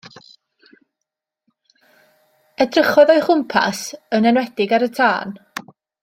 [2.65, 3.83] Edrychodd o'i chwmpas,
[4.19, 5.37] yn enwedig ar y tân.